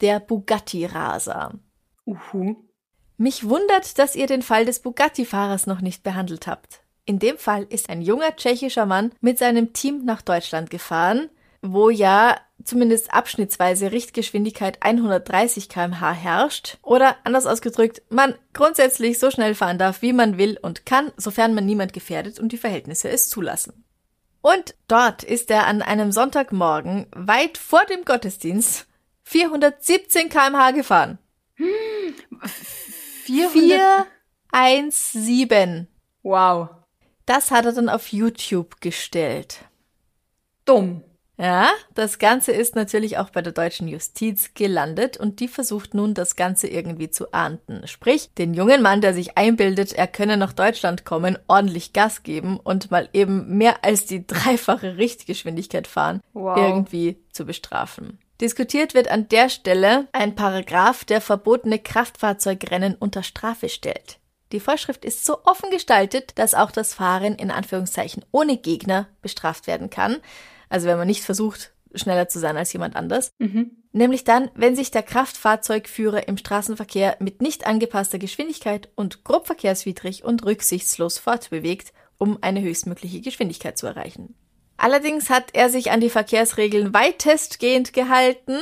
[0.01, 1.53] der Bugatti Rasa.
[2.05, 2.57] Uhu.
[3.19, 6.83] Mich wundert, dass ihr den Fall des Bugatti-Fahrers noch nicht behandelt habt.
[7.05, 11.31] In dem Fall ist ein junger tschechischer Mann mit seinem Team nach Deutschland gefahren,
[11.73, 16.79] wo ja zumindest abschnittsweise Richtgeschwindigkeit 130 kmh herrscht.
[16.83, 21.55] Oder anders ausgedrückt, man grundsätzlich so schnell fahren darf, wie man will und kann, sofern
[21.55, 23.85] man niemand gefährdet und die Verhältnisse es zulassen.
[24.41, 28.87] Und dort ist er an einem Sonntagmorgen weit vor dem Gottesdienst
[29.25, 31.19] 417 kmh gefahren.
[33.25, 35.89] 417.
[36.23, 36.69] Wow.
[37.25, 39.65] Das hat er dann auf YouTube gestellt.
[40.65, 41.03] Dumm.
[41.39, 46.15] Ja, das Ganze ist natürlich auch bei der deutschen Justiz gelandet und die versucht nun,
[46.15, 47.87] das Ganze irgendwie zu ahnden.
[47.87, 52.59] Sprich, den jungen Mann, der sich einbildet, er könne nach Deutschland kommen, ordentlich Gas geben
[52.59, 56.57] und mal eben mehr als die dreifache Richtgeschwindigkeit fahren, wow.
[56.57, 58.19] irgendwie zu bestrafen.
[58.41, 64.19] Diskutiert wird an der Stelle ein Paragraph, der verbotene Kraftfahrzeugrennen unter Strafe stellt.
[64.53, 69.67] Die Vorschrift ist so offen gestaltet, dass auch das Fahren in Anführungszeichen ohne Gegner bestraft
[69.67, 70.19] werden kann.
[70.69, 73.33] Also wenn man nicht versucht, schneller zu sein als jemand anders.
[73.39, 73.71] Mhm.
[73.93, 80.25] Nämlich dann, wenn sich der Kraftfahrzeugführer im Straßenverkehr mit nicht angepasster Geschwindigkeit und grob verkehrswidrig
[80.25, 84.35] und rücksichtslos fortbewegt, um eine höchstmögliche Geschwindigkeit zu erreichen.
[84.77, 88.59] Allerdings hat er sich an die Verkehrsregeln weitestgehend gehalten.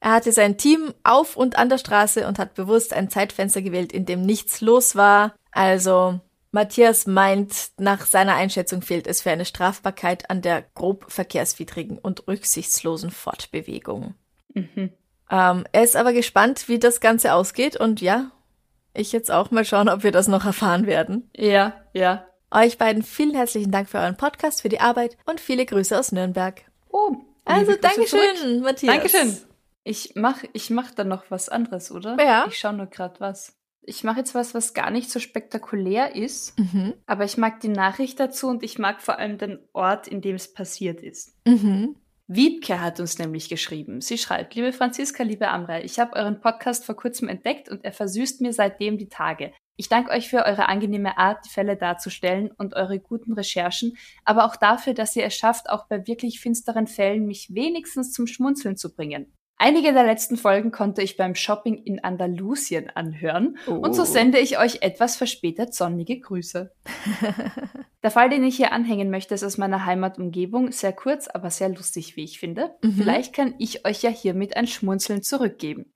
[0.00, 3.92] Er hatte sein Team auf und an der Straße und hat bewusst ein Zeitfenster gewählt,
[3.92, 5.34] in dem nichts los war.
[5.50, 6.20] Also
[6.52, 12.28] Matthias meint, nach seiner Einschätzung fehlt es für eine Strafbarkeit an der grob verkehrswidrigen und
[12.28, 14.14] rücksichtslosen Fortbewegung.
[14.52, 14.92] Mhm.
[15.30, 18.30] Ähm, er ist aber gespannt, wie das Ganze ausgeht und ja,
[18.92, 21.30] ich jetzt auch mal schauen, ob wir das noch erfahren werden.
[21.34, 22.26] Ja, ja.
[22.50, 26.12] Euch beiden vielen herzlichen Dank für euren Podcast, für die Arbeit und viele Grüße aus
[26.12, 26.60] Nürnberg.
[26.90, 28.60] Oh, also Dankeschön.
[28.60, 28.94] Matthias.
[28.94, 29.38] Dankeschön.
[29.84, 32.16] Ich mach, ich mach dann noch was anderes, oder?
[32.22, 32.44] Ja.
[32.46, 33.56] Ich schaue nur gerade was.
[33.84, 36.94] Ich mache jetzt was, was gar nicht so spektakulär ist, Mhm.
[37.06, 40.36] aber ich mag die Nachricht dazu und ich mag vor allem den Ort, in dem
[40.36, 41.34] es passiert ist.
[41.46, 41.96] Mhm.
[42.28, 44.00] Wiebke hat uns nämlich geschrieben.
[44.00, 47.92] Sie schreibt, liebe Franziska, liebe Amra, ich habe euren Podcast vor kurzem entdeckt und er
[47.92, 49.52] versüßt mir seitdem die Tage.
[49.76, 54.44] Ich danke euch für eure angenehme Art, die Fälle darzustellen und eure guten Recherchen, aber
[54.44, 58.76] auch dafür, dass ihr es schafft, auch bei wirklich finsteren Fällen mich wenigstens zum Schmunzeln
[58.76, 59.32] zu bringen.
[59.64, 63.74] Einige der letzten Folgen konnte ich beim Shopping in Andalusien anhören Oh.
[63.74, 66.72] und so sende ich euch etwas verspätet sonnige Grüße.
[68.02, 71.68] Der Fall, den ich hier anhängen möchte, ist aus meiner Heimatumgebung, sehr kurz, aber sehr
[71.68, 72.74] lustig, wie ich finde.
[72.82, 72.94] Mhm.
[72.94, 75.92] Vielleicht kann ich euch ja hiermit ein Schmunzeln zurückgeben.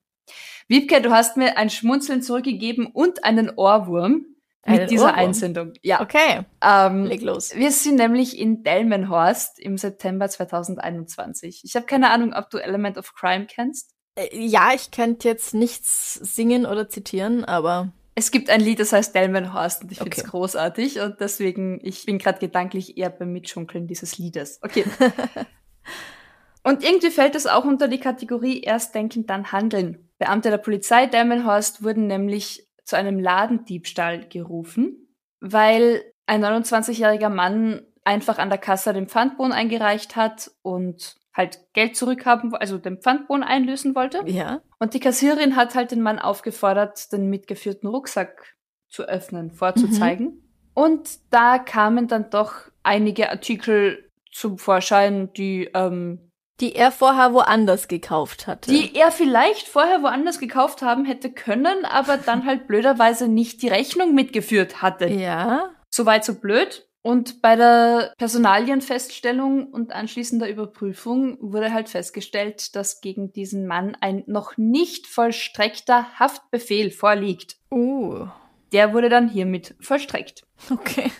[0.68, 4.26] Wiebke, du hast mir ein Schmunzeln zurückgegeben und einen Ohrwurm
[4.68, 5.18] mit Einen dieser Ohrwurm?
[5.18, 5.72] Einsendung.
[5.82, 6.00] Ja.
[6.00, 7.54] Okay, Ähm, leg los.
[7.54, 11.62] wir sind nämlich in Delmenhorst im September 2021.
[11.64, 13.90] Ich habe keine Ahnung, ob du Element of Crime kennst.
[14.16, 18.92] Äh, Ja, ich könnte jetzt nichts singen oder zitieren, aber Es gibt ein Lied, das
[18.92, 20.30] heißt Delmenhorst und ich finde es Okay.
[20.30, 24.58] großartig und deswegen, ich bin gerade gedanklich eher beim Mitschunkeln dieses Liedes.
[24.62, 24.84] Okay.
[26.62, 30.08] und irgendwie fällt es auch unter die Kategorie erst denken, dann handeln.
[30.18, 35.08] Beamte der Polizei Delmenhorst wurden nämlich zu einem Ladendiebstahl gerufen,
[35.40, 41.96] weil ein 29-jähriger Mann einfach an der Kasse den Pfandbon eingereicht hat und halt Geld
[41.96, 44.22] zurückhaben, also den Pfandbon einlösen wollte.
[44.26, 44.62] ja.
[44.78, 48.56] Und die Kassierin hat halt den Mann aufgefordert, den mitgeführten Rucksack
[48.88, 50.42] zu öffnen, vorzuzeigen.
[50.74, 56.25] Und da kamen dann doch einige Artikel zum Vorschein, die ähm,
[56.60, 58.70] Die er vorher woanders gekauft hatte.
[58.70, 63.68] Die er vielleicht vorher woanders gekauft haben hätte können, aber dann halt blöderweise nicht die
[63.68, 65.06] Rechnung mitgeführt hatte.
[65.08, 65.70] ja.
[65.88, 66.86] Soweit so blöd.
[67.06, 74.24] Und bei der Personalienfeststellung und anschließender Überprüfung wurde halt festgestellt, dass gegen diesen Mann ein
[74.26, 77.58] noch nicht vollstreckter Haftbefehl vorliegt.
[77.70, 78.26] Uh.
[78.72, 80.44] Der wurde dann hiermit vollstreckt.
[80.68, 81.12] Okay.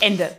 [0.00, 0.36] Ende.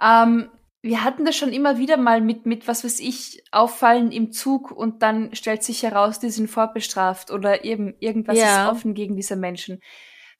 [0.00, 0.48] Ähm,
[0.82, 4.70] wir hatten das schon immer wieder mal mit, mit, was weiß ich, Auffallen im Zug
[4.72, 8.64] und dann stellt sich heraus, die sind vorbestraft oder eben irgendwas Ja.
[8.66, 9.80] ist offen gegen diese Menschen.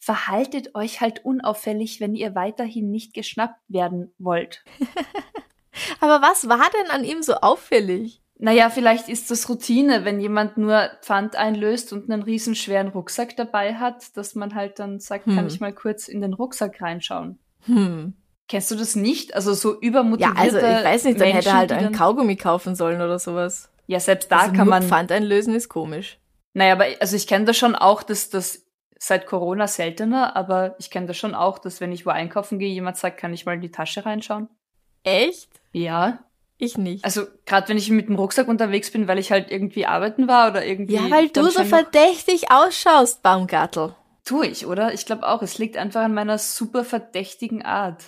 [0.00, 4.64] Verhaltet euch halt unauffällig, wenn ihr weiterhin nicht geschnappt werden wollt.
[6.00, 8.20] Aber was war denn an ihm so auffällig?
[8.36, 13.76] Naja, vielleicht ist das Routine, wenn jemand nur Pfand einlöst und einen riesenschweren Rucksack dabei
[13.76, 15.36] hat, dass man halt dann sagt, Hm.
[15.36, 17.38] kann ich mal kurz in den Rucksack reinschauen.
[17.66, 18.14] Hm.
[18.48, 19.34] Kennst du das nicht?
[19.34, 22.74] Also so Ja, übermotivierte also ich weiß nicht, dann hätte er halt einen Kaugummi kaufen
[22.74, 23.70] sollen oder sowas.
[23.86, 24.82] Ja, selbst da also kann man.
[24.82, 26.18] Pfand einlösen ist komisch.
[26.54, 28.62] Naja, aber also ich kenne das schon auch, dass das
[28.98, 32.72] seit Corona seltener, aber ich kenne das schon auch, dass wenn ich wo einkaufen gehe,
[32.72, 34.48] jemand sagt, kann ich mal in die Tasche reinschauen?
[35.02, 35.48] Echt?
[35.72, 36.20] Ja.
[36.58, 37.04] Ich nicht.
[37.04, 40.50] Also gerade wenn ich mit dem Rucksack unterwegs bin, weil ich halt irgendwie arbeiten war
[40.50, 40.94] oder irgendwie.
[40.94, 43.96] ja, weil du so verdächtig ausschaust, Baumgartel.
[44.24, 44.94] Tue ich, oder?
[44.94, 48.04] Ich glaube auch, es liegt einfach an meiner super verdächtigen Art.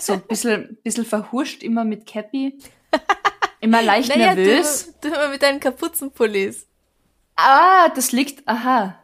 [0.00, 2.58] So ein bisschen, bisschen verhuscht, immer mit Cappy.
[3.60, 4.94] Immer leicht nervös.
[5.00, 6.66] Du, du immer mit deinen Kapuzenpullis.
[7.36, 8.98] Ah, das liegt, aha.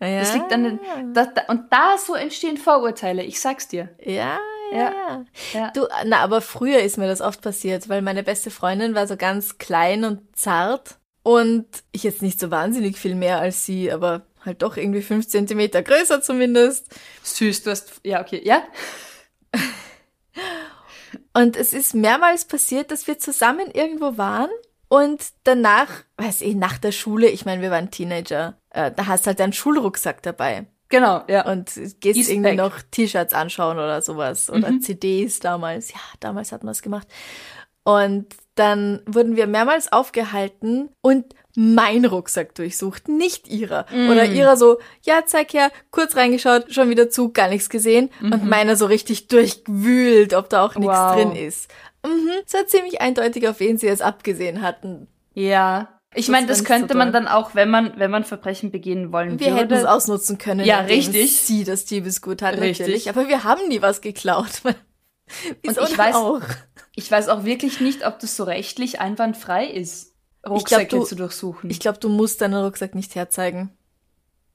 [0.00, 0.20] Ja.
[0.20, 0.80] Das liegt an den,
[1.12, 3.90] da, da, und da so entstehen Vorurteile, ich sag's dir.
[4.02, 4.38] Ja,
[4.72, 4.92] ja, Ja.
[4.92, 5.24] ja.
[5.52, 5.70] Ja.
[5.72, 9.16] Du, na, aber früher ist mir das oft passiert, weil meine beste Freundin war so
[9.16, 14.22] ganz klein und zart und ich jetzt nicht so wahnsinnig viel mehr als sie, aber
[14.44, 16.86] halt doch irgendwie fünf Zentimeter größer zumindest.
[17.22, 18.62] Süß, du hast, ja, okay, ja?
[21.34, 24.50] Und es ist mehrmals passiert, dass wir zusammen irgendwo waren
[24.88, 29.26] und danach, weiß ich, nach der Schule, ich meine, wir waren Teenager, äh, da hast
[29.26, 31.46] halt deinen Schulrucksack dabei Genau, ja.
[31.48, 31.66] und
[32.00, 32.56] gehst Ist irgendwie weg.
[32.58, 34.82] noch T-Shirts anschauen oder sowas oder Mhm.
[34.82, 35.92] CDs damals.
[35.92, 37.06] Ja, damals hat man das gemacht.
[37.84, 43.86] Und dann wurden wir mehrmals aufgehalten und mein Rucksack durchsucht, nicht ihrer.
[44.10, 44.34] Oder Mm.
[44.34, 48.10] ihrer so, ja, zeig her, kurz reingeschaut, schon wieder zu, gar nichts gesehen.
[48.20, 50.98] Und meiner so richtig durchwühlt, ob da auch nichts Mhm.
[51.00, 51.14] Wow.
[51.16, 51.70] drin ist.
[52.06, 55.08] Mhm, es war ziemlich eindeutig, auf wen sie es abgesehen hatten.
[55.34, 55.88] ja.
[56.12, 59.38] Ich meine, das könnte so man dann auch, wenn man, wenn man Verbrechen begehen wollen
[59.38, 59.92] Wir hätten es würde.
[59.92, 61.38] ausnutzen können, Ja, richtig.
[61.38, 62.80] sie das Diebesgut hat, Richtig.
[62.80, 63.08] natürlich.
[63.08, 64.50] Aber wir haben nie was geklaut.
[65.62, 66.40] Wieso ich weiß- auch?
[66.96, 70.09] Ich weiß auch wirklich nicht, ob das so rechtlich einwandfrei ist,
[70.42, 71.70] glaub, Rucksäcke du- zu durchsuchen.
[71.70, 73.70] Ich glaube, du musst deinen Rucksack nicht herzeigen.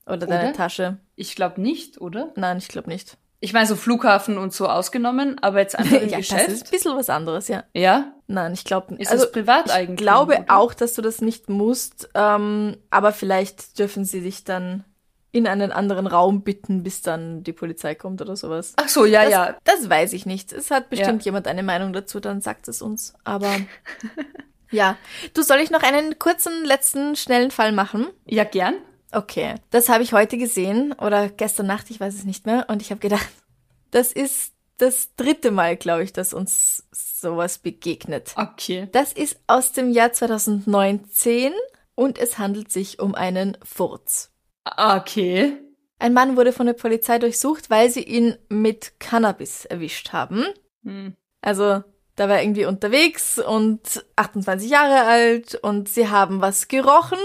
[0.06, 0.54] Oder deine Oder?
[0.54, 0.98] Tasche.
[1.16, 2.32] Ich glaube nicht, oder?
[2.36, 3.18] Nein, ich glaube nicht.
[3.40, 6.50] Ich meine, so Flughafen und so ausgenommen, aber jetzt einfach im ja, das Geschäft.
[6.50, 7.64] ist ein bisschen was anderes, ja.
[7.74, 8.12] ja?
[8.28, 9.98] Nein, ich glaube Ist also, das privat Ich eigentlich?
[9.98, 14.84] glaube auch, dass du das nicht musst, ähm, aber vielleicht dürfen sie dich dann
[15.32, 18.74] in einen anderen Raum bitten, bis dann die Polizei kommt oder sowas.
[18.78, 19.58] Ach so, ja, das, ja.
[19.66, 20.54] Das weiß ich nicht.
[20.54, 21.26] Es hat bestimmt Ja.
[21.26, 23.14] jemand eine Meinung dazu, dann sagt es uns.
[23.26, 23.54] Aber
[24.72, 24.98] ja.
[25.34, 28.08] Du, soll ich noch einen kurzen, letzten, schnellen Fall machen?
[28.26, 28.76] Ja, gern.
[29.12, 29.56] Okay.
[29.70, 32.66] Das habe ich heute gesehen oder gestern Nacht, ich weiß es nicht mehr.
[32.70, 33.30] Und ich habe gedacht,
[33.92, 38.34] das ist das dritte Mal, glaube ich, dass uns sowas begegnet.
[38.36, 38.90] Okay.
[38.92, 41.54] Das ist aus dem Jahr 2019
[41.96, 44.32] und es handelt sich um einen Furz.
[44.66, 45.58] Okay.
[45.98, 50.44] Ein Mann wurde von der Polizei durchsucht, weil sie ihn mit Cannabis erwischt haben.
[50.84, 51.16] Hm.
[51.42, 51.84] Also,
[52.16, 57.20] da war er irgendwie unterwegs und 28 Jahre alt und sie haben was gerochen,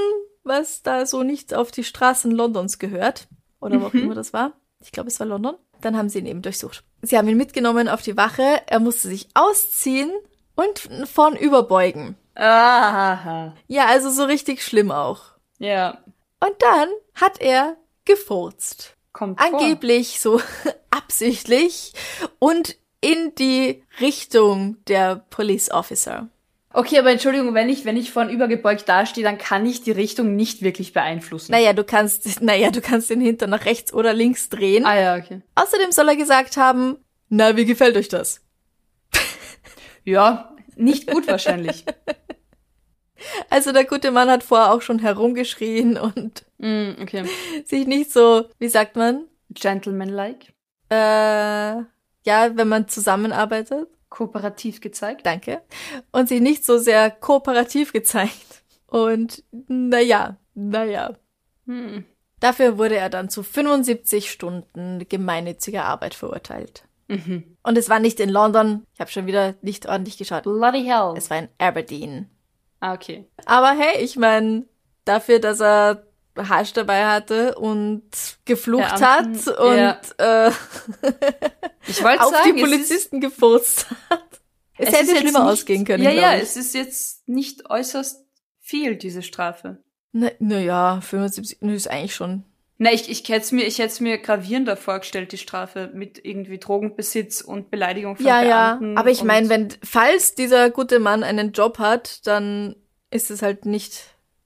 [0.45, 3.29] was da so nicht auf die Straßen Londons gehört.
[3.61, 4.05] Oder wo auch Mhm.
[4.05, 4.53] immer das war.
[4.81, 5.55] Ich glaube, es war London.
[5.83, 6.83] Dann haben sie ihn eben durchsucht.
[7.03, 8.63] Sie haben ihn mitgenommen auf die Wache.
[8.67, 10.11] Er musste sich ausziehen
[10.57, 12.17] und vorn überbeugen.
[12.35, 13.55] Aha.
[13.69, 15.21] Ja, also so richtig schlimm auch.
[15.59, 15.99] Ja.
[16.41, 17.77] Und dann hat er
[18.07, 18.97] gefurzt.
[19.13, 19.53] Kommt vor.
[19.61, 20.41] Angeblich so
[20.91, 21.93] absichtlich
[22.39, 26.29] und in die Richtung der Police Officer.
[26.73, 30.37] Okay, aber Entschuldigung, wenn ich, wenn ich vorn übergebeugt dastehe, dann kann ich die Richtung
[30.37, 31.51] nicht wirklich beeinflussen.
[31.51, 34.87] Naja, du kannst, naja, du kannst den Hintern nach rechts oder links drehen.
[34.87, 35.43] Ah ja, okay.
[35.57, 38.41] Außerdem soll er gesagt haben, na, wie gefällt euch das?
[40.03, 41.85] Ja, nicht gut wahrscheinlich.
[43.51, 47.25] Also der gute Mann hat vorher auch schon herumgeschrien und mm, okay.
[47.67, 50.55] sich nicht so, wie sagt man, Gentleman-like.
[50.89, 51.83] äh,
[52.25, 55.25] ja, wenn man zusammenarbeitet, Kooperativ gezeigt.
[55.25, 55.63] danke,
[56.13, 58.65] und sich nicht so sehr kooperativ gezeigt.
[58.87, 61.17] Und naja, naja.
[61.67, 62.05] Hm.
[62.41, 66.85] Dafür wurde er dann zu 75 Stunden gemeinnütziger Arbeit verurteilt.
[67.07, 67.57] Mhm.
[67.63, 70.45] Und es war nicht in London, ich habe schon wieder nicht ordentlich geschaut.
[70.45, 71.15] Bloody hell.
[71.17, 72.31] Es war in Aberdeen.
[72.81, 73.29] Ah, okay.
[73.45, 74.65] Aber hey, ich meine,
[75.05, 76.07] dafür, dass er
[76.37, 78.03] Hasch dabei hatte und
[78.45, 80.01] geflucht Beamten, hat und ja.
[80.47, 80.51] äh,
[81.87, 84.23] Ich wollte auf sagen, die Polizisten gefurzt hat.
[84.79, 86.43] Es, Es hätte schlimmer nicht- ausgehen können, Ja, ja, ich.
[86.43, 88.25] es ist jetzt nicht äußerst
[88.61, 89.79] viel, diese Strafe.
[90.13, 92.45] Na, na ja, 75, nö, ist eigentlich schon.
[92.79, 96.57] Na, ich, ich hätte es mir, ich hätt's mir gravierender vorgestellt, die Strafe mit irgendwie
[96.59, 98.75] Drogenbesitz und Beleidigung von Ja, ja.
[98.77, 98.97] Beamten.
[98.97, 102.75] Aber ich meine, wenn, falls dieser gute Mann einen Job hat, dann
[103.11, 104.01] ist es halt nicht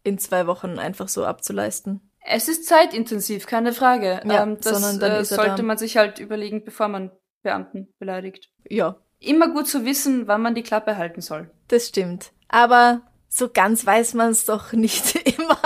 [0.05, 2.09] in zwei Wochen einfach so abzuleisten.
[2.27, 4.21] Es ist zeitintensiv, keine Frage.
[4.25, 5.63] Ja, ähm, das sondern dann äh, sollte da.
[5.63, 7.11] man sich halt überlegen, bevor man
[7.43, 8.49] Beamten beleidigt.
[8.69, 11.51] Ja, Immer gut zu wissen, wann man die Klappe halten soll.
[11.69, 12.33] das stimmt.
[12.49, 15.59] Aber so ganz weiß man es doch nicht immer.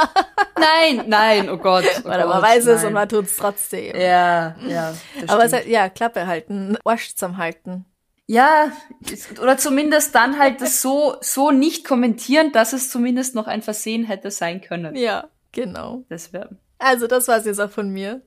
[0.59, 1.85] Nein, nein, oh Gott.
[2.05, 2.87] Oh Oder man Gott, weiß es nein.
[2.89, 3.95] und man tut es trotzdem.
[3.97, 4.95] Ja, ja.
[5.27, 7.85] Aber es hat, ja, Klappe halten, Arsch zusammenhalten.
[8.31, 8.71] Ja,
[9.41, 14.05] oder zumindest dann halt das so, so nicht kommentieren, dass es zumindest noch ein Versehen
[14.05, 14.95] hätte sein können.
[14.97, 16.05] Ja, genau.
[16.11, 16.59] Das wäre.
[16.79, 18.21] Also, das war's jetzt auch von mir.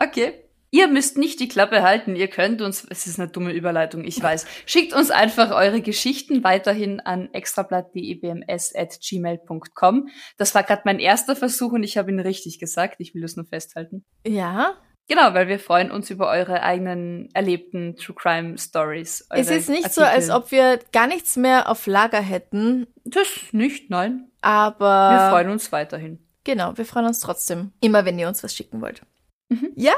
[0.00, 0.44] Okay.
[0.70, 4.22] Ihr müsst nicht die Klappe halten, ihr könnt uns, es ist eine dumme Überleitung, ich
[4.22, 4.44] weiß.
[4.66, 10.08] Schickt uns einfach eure Geschichten weiterhin an extrablatt.debms.gmail.com.
[10.36, 13.34] Das war gerade mein erster Versuch und ich habe ihn richtig gesagt, ich will das
[13.34, 14.04] nur festhalten.
[14.26, 14.74] Ja,
[15.08, 19.26] Genau, weil wir freuen uns über eure eigenen erlebten True Crime Stories.
[19.30, 20.16] es ist nicht so, Artikel.
[20.22, 24.30] als ob wir gar nichts mehr auf Lager hätten, Das nicht, nein.
[24.42, 25.10] aber.
[25.12, 26.18] Wir freuen uns weiterhin.
[26.44, 27.72] Genau, wir freuen uns trotzdem.
[27.80, 29.00] Immer wenn ihr uns was schicken wollt.
[29.48, 29.72] Mhm.
[29.76, 29.94] Ja,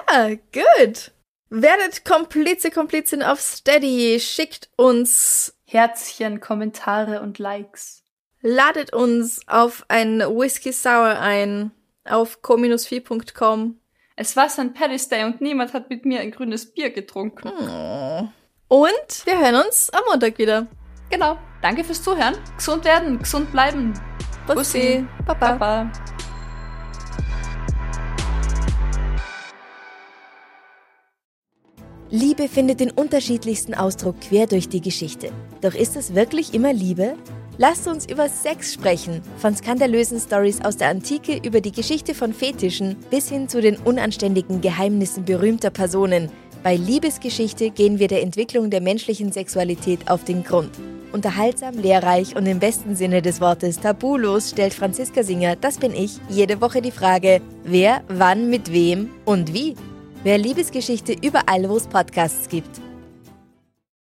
[0.53, 1.11] gut.
[1.49, 4.21] Werdet Komplize, Komplizin auf Steady.
[4.21, 8.05] Schickt uns, Herzchen, Kommentare und Likes.
[8.43, 11.73] ladet uns auf ein Whisky Sour ein
[12.05, 13.80] auf co-4.com.
[14.23, 14.75] Es war St.
[14.75, 17.49] Paddy's Day und niemand hat mit mir ein grünes Bier getrunken.
[17.49, 18.29] Oh.
[18.69, 20.67] Und wir hören uns am Montag wieder.
[21.09, 21.39] Genau.
[21.63, 22.37] Danke fürs Zuhören.
[22.55, 23.95] Gesund werden, gesund bleiben.
[24.47, 25.07] Bussi.
[25.25, 25.53] Baba.
[25.53, 25.93] Baba.
[32.11, 35.33] Liebe findet den unterschiedlichsten Ausdruck quer durch die Geschichte.
[35.63, 37.17] Doch ist es wirklich immer Liebe?
[37.63, 39.21] Lasst uns über Sex sprechen.
[39.37, 43.77] Von skandalösen Stories aus der Antike über die Geschichte von Fetischen bis hin zu den
[43.77, 46.31] unanständigen Geheimnissen berühmter Personen.
[46.63, 50.71] Bei Liebesgeschichte gehen wir der Entwicklung der menschlichen Sexualität auf den Grund.
[51.13, 56.19] Unterhaltsam, lehrreich und im besten Sinne des Wortes tabulos stellt Franziska Singer, das bin ich,
[56.31, 59.75] jede Woche die Frage, wer, wann, mit wem und wie.
[60.23, 62.81] Wer Liebesgeschichte überall, wo es Podcasts gibt.